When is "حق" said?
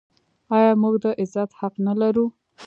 1.59-1.73